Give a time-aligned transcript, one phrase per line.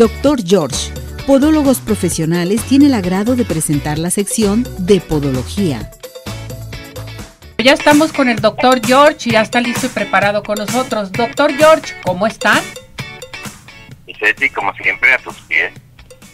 [0.00, 0.90] Doctor George,
[1.26, 5.90] Podólogos Profesionales, tiene el agrado de presentar la sección de Podología.
[7.58, 11.12] Ya estamos con el doctor George y ya está listo y preparado con nosotros.
[11.12, 12.62] Doctor George, ¿cómo está?
[14.06, 15.70] Y Ceci, como siempre, a tus pies.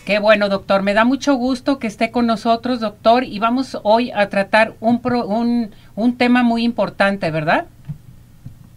[0.04, 0.82] Qué bueno, doctor.
[0.82, 5.00] Me da mucho gusto que esté con nosotros, doctor, y vamos hoy a tratar un,
[5.02, 7.66] un, un tema muy importante, ¿verdad?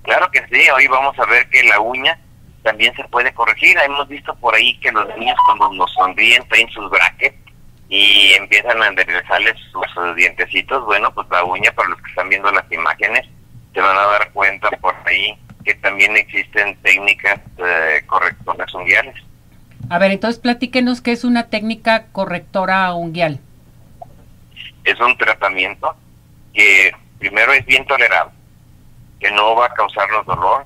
[0.01, 0.67] Claro que sí.
[0.75, 2.17] Hoy vamos a ver que la uña
[2.69, 3.75] también se puede corregir.
[3.83, 7.35] Hemos visto por ahí que los niños cuando nos sonríen traen sus brackets
[7.89, 10.85] y empiezan a enderezarles sus dientecitos.
[10.85, 13.27] Bueno, pues la uña, para los que están viendo las imágenes,
[13.73, 19.15] se van a dar cuenta por ahí que también existen técnicas eh, correctoras unguiales.
[19.89, 23.39] A ver, entonces platíquenos qué es una técnica correctora unguial.
[24.83, 25.95] Es un tratamiento
[26.53, 28.31] que primero es bien tolerado,
[29.19, 30.65] que no va a causarnos dolor,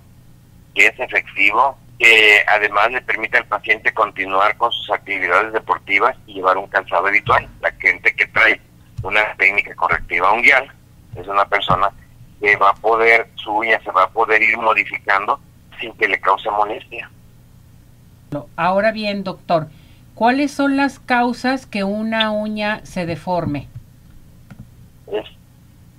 [0.76, 6.36] que es efectivo, que además le permite al paciente continuar con sus actividades deportivas y
[6.36, 7.48] llevar un calzado habitual.
[7.62, 8.60] La gente que trae
[9.04, 10.72] una técnica correctiva unguial
[11.16, 11.90] es una persona
[12.40, 15.40] que va a poder, su uña se va a poder ir modificando
[15.80, 17.10] sin que le cause molestia.
[18.56, 19.68] Ahora bien, doctor,
[20.16, 23.68] ¿cuáles son las causas que una uña se deforme?
[25.08, 25.26] Es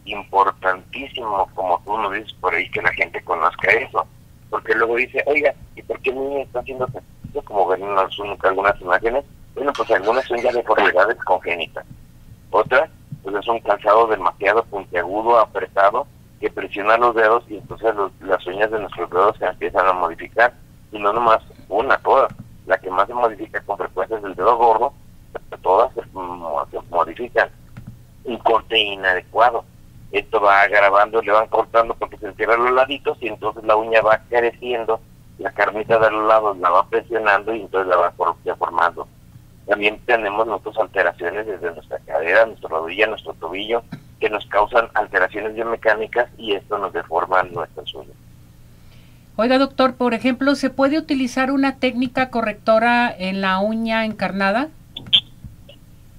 [0.04, 4.06] importantísimo, como tú nos dices por ahí, que la gente conozca eso,
[4.54, 7.42] porque luego dice, oiga, ¿y por qué mi niña está haciendo esto?
[7.42, 9.24] Como ven en algunas imágenes,
[9.56, 11.84] bueno, pues algunas son ya deformidades congénitas,
[12.52, 12.88] otras,
[13.24, 16.06] pues es un calzado demasiado puntiagudo, apretado,
[16.40, 20.54] que presiona los dedos y entonces las uñas de nuestros dedos se empiezan a modificar,
[20.92, 22.32] y no nomás una, todas.
[22.68, 24.92] La que más se modifica con frecuencia es el dedo gordo,
[25.32, 26.02] pero todas se,
[26.90, 27.50] modifican.
[28.22, 29.64] Un corte inadecuado.
[30.14, 34.00] Esto va agravando, le van cortando porque se entierran los laditos y entonces la uña
[34.00, 35.00] va creciendo,
[35.38, 38.12] la carnita de los lados la va presionando y entonces la va
[38.56, 39.08] formando.
[39.66, 43.82] También tenemos nosotros alteraciones desde nuestra cadera, nuestra rodilla, nuestro tobillo,
[44.20, 48.16] que nos causan alteraciones biomecánicas y esto nos deforma nuestras uñas.
[49.34, 54.68] Oiga, doctor, por ejemplo, ¿se puede utilizar una técnica correctora en la uña encarnada?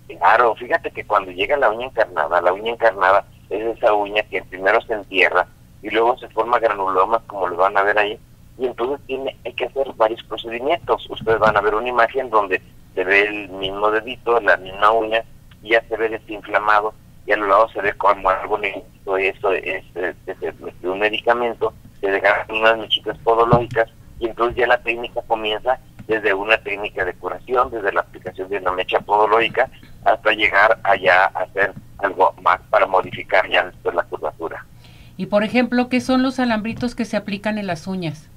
[0.09, 4.43] Claro, fíjate que cuando llega la uña encarnada, la uña encarnada es esa uña que
[4.43, 5.47] primero se entierra
[5.81, 8.19] y luego se forma granulomas, como lo van a ver ahí,
[8.57, 11.07] y entonces tiene, hay que hacer varios procedimientos.
[11.09, 12.61] Ustedes van a ver una imagen donde
[12.95, 15.23] se ve el mismo dedito, la misma uña,
[15.61, 16.93] y ya se ve desinflamado,
[17.25, 21.73] y a lo lado se ve como algo negro, eso es, es, es un medicamento
[22.05, 23.89] se dejan unas mechitas podológicas
[24.19, 28.57] y entonces ya la técnica comienza desde una técnica de curación, desde la aplicación de
[28.57, 29.69] una mecha podológica
[30.03, 34.65] hasta llegar allá a hacer algo más para modificar ya después la curvatura.
[35.17, 38.29] Y por ejemplo, ¿qué son los alambritos que se aplican en las uñas?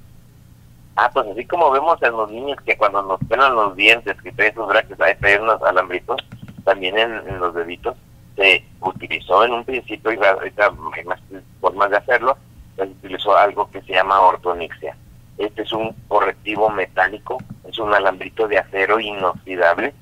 [1.00, 4.32] Ah, pues así como vemos en los niños que cuando nos pelan los dientes, que
[4.32, 6.16] traen sus brackets, hay traen unos alambritos,
[6.64, 7.96] también en, los deditos,
[8.36, 11.20] se utilizó en un principio, y ahorita hay más
[11.60, 12.36] formas de hacerlo,
[12.74, 14.96] se utilizó algo que se llama ortonixia.
[15.38, 17.38] Este es un correctivo metálico,
[17.68, 19.94] es un alambrito de acero inoxidable,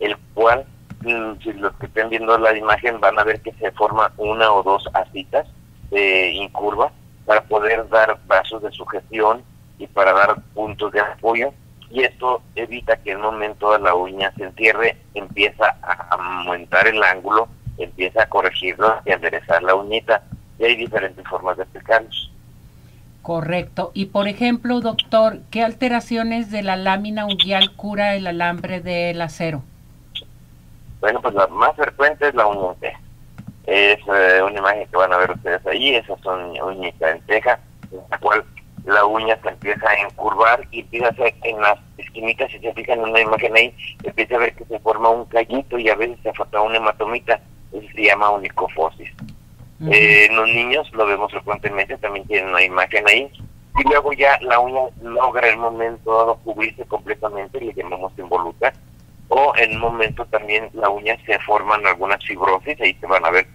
[0.00, 0.64] el cual,
[1.02, 4.62] si los que estén viendo la imagen van a ver que se forma una o
[4.62, 5.46] dos asitas
[5.90, 6.92] de incurva
[7.24, 9.42] para poder dar brazos de sujeción
[9.78, 11.52] y para dar puntos de apoyo
[11.90, 17.02] y esto evita que en un momento la uña se entierre, empieza a aumentar el
[17.02, 20.22] ángulo, empieza a corregirlo y a enderezar la uñita
[20.58, 22.30] y hay diferentes formas de explicarlos.
[23.22, 23.90] Correcto.
[23.92, 29.62] Y por ejemplo, doctor, ¿qué alteraciones de la lámina unguial cura el alambre del acero?
[31.00, 33.00] Bueno, pues la más frecuente es la uña en teja.
[33.66, 37.58] Es eh, una imagen que van a ver ustedes ahí, esas son uñas en teja,
[37.92, 38.44] en la cual
[38.84, 42.72] la uña se empieza a encurvar y empieza a hacer en las esquinitas, si se
[42.72, 45.94] fijan en una imagen ahí, empieza a ver que se forma un callito y a
[45.94, 47.40] veces se forma una hematomita,
[47.72, 49.10] eso se llama unicofosis.
[49.90, 53.30] Eh, en los niños lo vemos frecuentemente, también tienen una imagen ahí.
[53.78, 58.72] Y luego ya la uña logra el momento cubrirse completamente, le llamamos involuta.
[59.60, 63.46] En un momento también la uña se forman algunas fibrosis, ahí se van a ver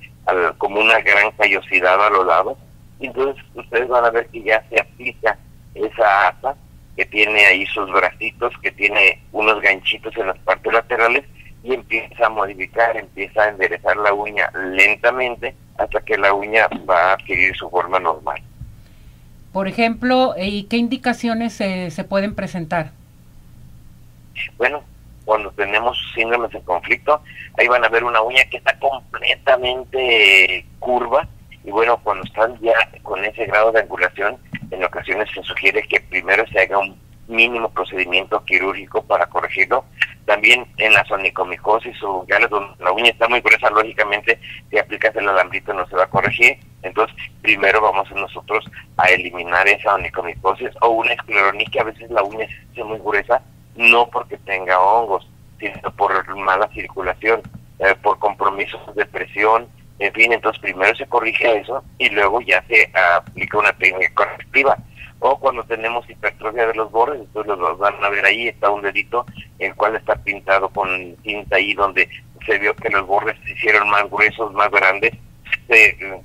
[0.60, 2.60] como una gran callosidad a los lados.
[3.00, 5.36] Entonces ustedes van a ver que ya se aplica
[5.75, 6.56] asa asa
[6.96, 11.25] que tiene ahí sus bracitos, que tiene unos ganchitos en las partes laterales
[11.63, 17.10] y empieza a modificar, empieza a enderezar la uña lentamente hasta que la uña va
[17.10, 18.42] a adquirir su forma normal.
[19.52, 22.92] Por ejemplo, ¿y qué indicaciones se pueden presentar?
[24.57, 24.84] Bueno,
[25.25, 27.22] cuando tenemos síndromes de conflicto,
[27.57, 31.27] ahí van a ver una uña que está completamente curva
[31.66, 34.38] y bueno, cuando están ya con ese grado de angulación,
[34.69, 36.95] en ocasiones se sugiere que primero se haga un
[37.27, 39.83] mínimo procedimiento quirúrgico para corregirlo.
[40.25, 44.39] También en la sonicomicosis o ya donde la uña está muy gruesa, lógicamente,
[44.69, 46.57] si aplicas el alambrito no se va a corregir.
[46.83, 48.66] Entonces, primero vamos nosotros
[48.98, 53.42] a eliminar esa onicomicosis o una escleronis que a veces la uña hace muy gruesa,
[53.75, 55.27] no porque tenga hongos,
[55.60, 57.42] sino por mala circulación,
[57.80, 59.68] eh, por compromisos de presión,
[60.00, 64.77] en fin, entonces primero se corrige eso y luego ya se aplica una técnica correctiva.
[65.19, 68.81] O cuando tenemos hipertrofia de los bordes, entonces los van a ver ahí, está un
[68.81, 69.25] dedito,
[69.60, 72.10] el cual está pintado con tinta ahí donde
[72.45, 75.13] se vio que los bordes se hicieron más gruesos, más grandes,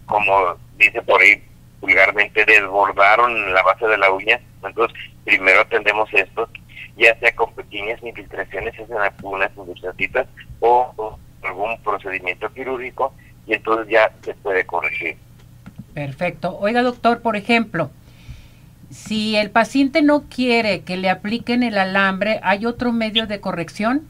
[0.07, 1.43] como dice por ahí
[1.81, 4.41] vulgarmente, desbordaron la base de la uña.
[4.63, 6.49] Entonces, primero atendemos esto,
[7.01, 10.27] ya sea con pequeñas infiltraciones en algunas ilustratitas
[10.61, 13.15] o, o algún procedimiento quirúrgico
[13.47, 15.17] y entonces ya se puede corregir.
[15.95, 16.59] Perfecto.
[16.59, 17.91] Oiga, doctor, por ejemplo,
[18.91, 24.07] si el paciente no quiere que le apliquen el alambre, ¿hay otro medio de corrección?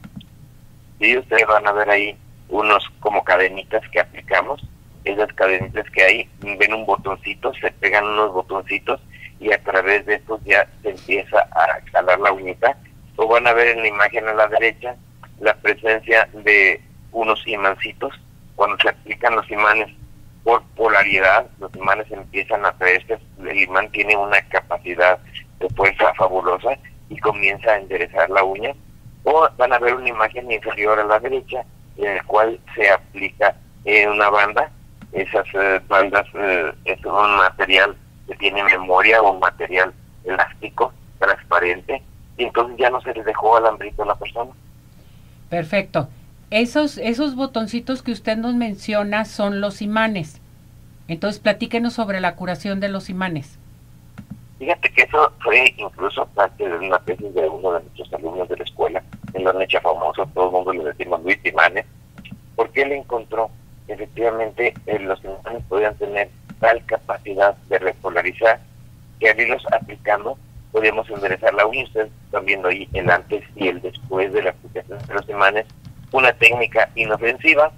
[0.99, 2.17] Sí, ustedes van a ver ahí
[2.49, 4.61] unos como cadenitas que aplicamos.
[5.05, 9.01] Esas cadenitas que hay, ven un botoncito, se pegan unos botoncitos
[9.41, 12.77] y a través de estos ya se empieza a jalar la uñita.
[13.17, 14.97] O van a ver en la imagen a la derecha
[15.41, 16.81] la presencia de
[17.13, 18.15] unos imancitos
[18.61, 19.89] cuando se aplican los imanes
[20.45, 25.19] por polaridad, los imanes empiezan a traerse, el imán tiene una capacidad
[25.59, 26.71] de fuerza fabulosa
[27.09, 28.75] y comienza a enderezar la uña.
[29.25, 31.65] O van a ver una imagen inferior a la derecha
[31.97, 33.55] en el cual se aplica
[33.87, 34.71] en una banda.
[35.13, 37.97] Esas eh, bandas eh, es un material
[38.31, 39.93] que tiene memoria o un material
[40.25, 42.01] elástico, transparente,
[42.39, 44.53] y entonces ya no se le dejó alambrito a la persona.
[45.49, 46.09] Perfecto.
[46.51, 50.41] Esos, esos botoncitos que usted nos menciona son los imanes.
[51.09, 53.59] Entonces, platíquenos sobre la curación de los imanes.
[54.61, 58.59] Fíjate que eso fue incluso parte de una tesis de uno de nuestros alumnos de
[58.59, 59.03] la escuela,
[59.33, 61.87] en lo han hecho famoso, todo el mundo le decimos Luis Imanes,
[62.55, 63.51] porque él encontró
[63.89, 66.31] efectivamente eh, los imanes podían tener
[66.61, 66.85] tal
[69.21, 70.37] que al irlos aplicando
[70.73, 71.85] podíamos enderezar la uña.
[71.85, 75.67] Ustedes están viendo ahí el antes y el después de la aplicación de los imanes
[76.13, 77.73] una técnica inofensiva,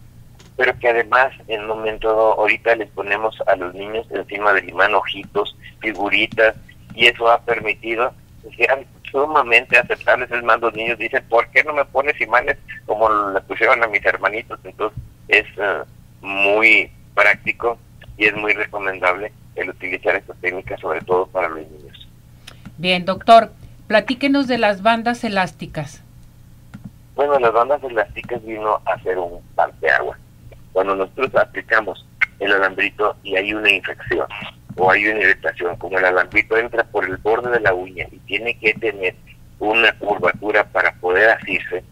[0.56, 4.94] pero que además en un momento ahorita les ponemos a los niños encima del imán
[4.94, 6.54] ojitos, figuritas,
[6.94, 8.12] y eso ha permitido
[8.42, 10.30] que sean sumamente aceptables.
[10.30, 12.56] Es más, los niños dicen, ¿por qué no me pones imanes
[12.86, 14.58] como le pusieron a mis hermanitos?
[14.64, 14.98] Entonces
[15.28, 15.82] es eh,
[16.20, 17.78] muy práctico
[18.16, 22.08] y es muy recomendable el utilizar esta técnica, sobre todo para los niños.
[22.78, 23.52] Bien, doctor,
[23.86, 26.02] platíquenos de las bandas elásticas.
[27.14, 30.18] Bueno, las bandas elásticas vino a hacer un agua.
[30.72, 32.06] Cuando nosotros aplicamos
[32.38, 34.26] el alambrito y hay una infección
[34.76, 38.18] o hay una irritación, como el alambrito entra por el borde de la uña y
[38.20, 39.14] tiene que tener
[39.58, 41.84] una curvatura para poder asirse,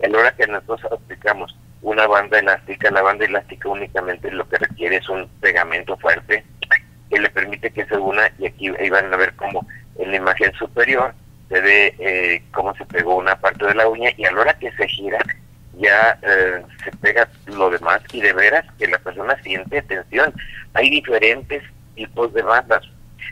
[0.00, 4.58] en la hora que nosotros aplicamos una banda elástica, la banda elástica únicamente lo que
[4.58, 6.44] requiere es un pegamento fuerte
[7.12, 9.66] que le permite que se una y aquí van a ver como
[9.98, 11.14] en la imagen superior
[11.48, 14.58] se ve eh, cómo se pegó una parte de la uña y a la hora
[14.58, 15.18] que se gira
[15.78, 20.32] ya eh, se pega lo demás y de veras que la persona siente tensión.
[20.74, 21.62] Hay diferentes
[21.94, 22.82] tipos de bandas.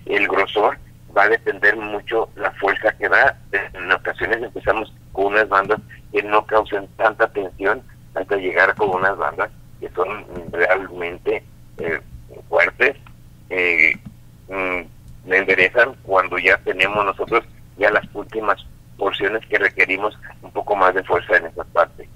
[0.06, 0.78] El grosor
[1.16, 3.36] va a depender mucho la fuerza que da.
[3.52, 5.80] En ocasiones empezamos con unas bandas
[6.12, 7.82] que no causen tanta tensión
[8.14, 11.42] hasta llegar con unas bandas que son realmente
[11.78, 12.00] eh,
[12.48, 12.96] fuertes.
[13.50, 13.98] Eh,
[14.48, 17.44] mm, enderezan cuando ya tenemos nosotros
[17.78, 18.64] ya las últimas
[18.96, 22.08] porciones que requerimos un poco más de fuerza en esa parte.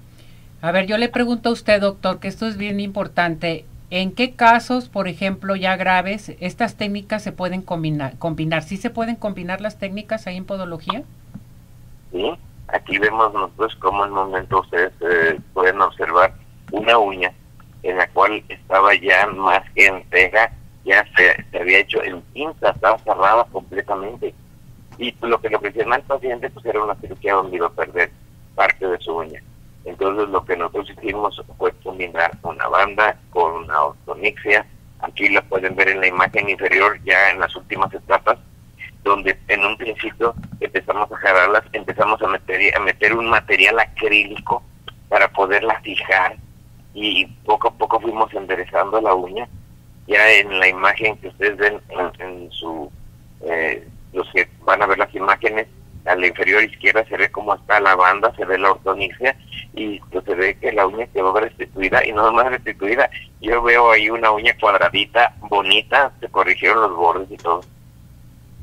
[0.61, 3.65] A ver, yo le pregunto a usted, doctor, que esto es bien importante.
[3.91, 8.17] ¿En qué casos, por ejemplo, ya graves, estas técnicas se pueden combinar?
[8.17, 8.63] combinar?
[8.63, 11.03] ¿Sí se pueden combinar las técnicas ahí en podología?
[12.11, 12.31] Sí,
[12.67, 16.33] aquí vemos nosotros cómo en un momento ustedes eh, pueden observar
[16.71, 17.31] una uña
[17.83, 20.51] en la cual estaba ya más que en pega,
[20.85, 24.33] ya se, se había hecho en pinza, estaba cerrada completamente
[24.97, 28.11] y lo que le ofrecían al paciente pues era una cirugía donde iba a perder
[28.55, 29.41] parte de su uña.
[29.83, 34.65] Entonces lo que nosotros hicimos fue combinar una banda con una ortonixia.
[35.01, 38.37] Aquí la pueden ver en la imagen inferior ya en las últimas etapas,
[39.03, 44.63] donde en un principio empezamos a jalarlas, empezamos a meter, a meter un material acrílico
[45.09, 46.37] para poderla fijar
[46.93, 49.47] y poco a poco fuimos enderezando la uña.
[50.07, 51.81] Ya en la imagen que ustedes ven
[52.19, 52.91] en, su
[53.41, 55.67] eh, los que van a ver las imágenes,
[56.05, 59.35] a la inferior izquierda se ve cómo está la banda, se ve la ortonicia
[59.73, 63.09] y pues, se ve que la uña quedó restituida y no más restituida.
[63.41, 67.61] Yo veo ahí una uña cuadradita, bonita, se corrigieron los bordes y todo.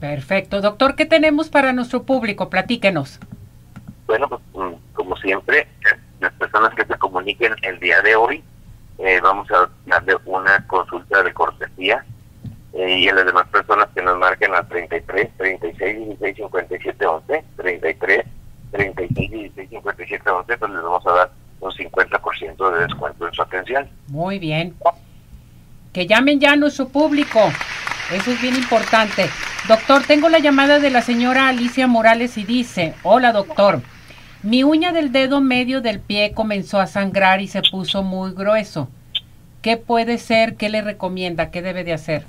[0.00, 0.60] Perfecto.
[0.60, 2.50] Doctor, ¿qué tenemos para nuestro público?
[2.50, 3.20] Platíquenos.
[4.06, 5.68] Bueno, pues mm, como siempre,
[6.20, 8.42] las personas que se comuniquen el día de hoy,
[8.98, 12.04] eh, vamos a darle una consulta de cortesía
[12.72, 17.44] eh, y a las demás personas que nos marquen al 33, 36, 16, 57, 11,
[17.56, 18.24] 33,
[18.70, 21.30] 36, 16, 57, 11, pues les vamos a dar
[21.60, 23.88] un 50% de descuento en su atención.
[24.08, 24.74] Muy bien.
[25.92, 27.40] Que llamen ya a nuestro público.
[28.12, 29.28] Eso es bien importante.
[29.68, 33.80] Doctor, tengo la llamada de la señora Alicia Morales y dice, hola doctor,
[34.42, 38.88] mi uña del dedo medio del pie comenzó a sangrar y se puso muy grueso.
[39.62, 40.56] ¿Qué puede ser?
[40.56, 41.52] ¿Qué le recomienda?
[41.52, 42.24] ¿Qué debe de hacer?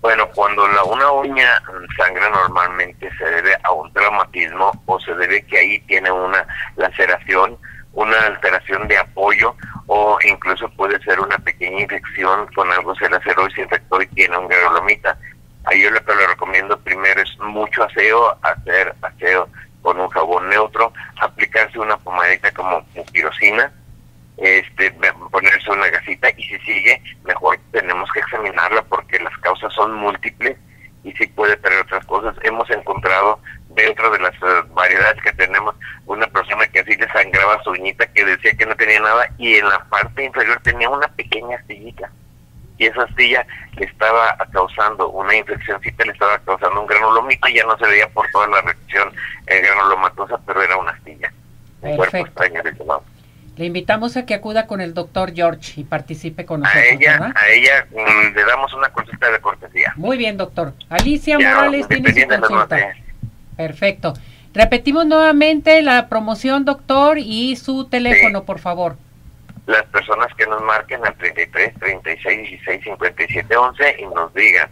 [0.00, 1.62] Bueno, cuando la, una uña
[1.96, 6.44] sangra normalmente se debe a un traumatismo o se debe que ahí tiene una
[6.76, 7.56] laceración,
[7.92, 9.54] una alteración de apoyo
[9.86, 14.06] o incluso puede ser una pequeña infección con algo se laceró y se infectó y
[14.08, 15.16] tiene un granulomita.
[15.64, 19.48] Ahí yo lo que le recomiendo primero es mucho aseo, hacer aseo
[19.82, 23.72] con un jabón neutro, aplicarse una pomadita como pirosina,
[24.36, 24.90] este,
[25.30, 30.56] ponerse una gasita y si sigue, mejor tenemos que examinarla porque las causas son múltiples
[31.04, 32.34] y sí puede tener otras cosas.
[32.42, 35.74] Hemos encontrado dentro de las eh, variedades que tenemos
[36.06, 39.56] una persona que así le sangraba su uñita que decía que no tenía nada y
[39.56, 42.10] en la parte inferior tenía una pequeña astillita
[42.80, 43.46] y esa astilla
[43.76, 48.08] le estaba causando una infeccióncita, le estaba causando un granulomito y ya no se veía
[48.08, 49.12] por toda la reacción
[49.46, 51.30] eh, granulomatosa, pero era una astilla.
[51.82, 52.62] Un cuerpo extraño
[53.56, 56.82] le invitamos a que acuda con el doctor George y participe con nosotros.
[56.82, 59.92] A ella, a ella mm, le damos una consulta de cortesía.
[59.96, 60.72] Muy bien, doctor.
[60.88, 62.78] Alicia Morales tiene su consulta.
[63.58, 64.14] Perfecto.
[64.54, 68.96] Repetimos nuevamente la promoción, doctor, y su teléfono, por favor.
[69.70, 74.68] Las personas que nos marquen al 33 36 16 57 11 y nos digan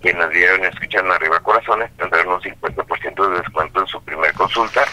[0.00, 4.84] que nos dieron escuchando arriba corazones tendrán un 50% de descuento en su primer consulta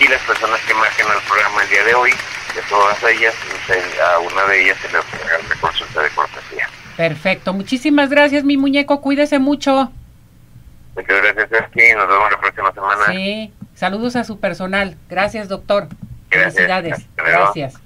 [0.00, 3.34] y las personas que marquen al programa el día de hoy de todas ellas,
[4.02, 6.68] a una de ellas se le ofrece consulta de cortesía.
[6.96, 9.92] Perfecto, muchísimas gracias mi muñeco, cuídese mucho.
[10.96, 13.06] Muchas gracias Esky, nos vemos la próxima semana.
[13.12, 15.86] Sí, saludos a su personal, gracias doctor.
[16.28, 17.85] Felicidades, gracias.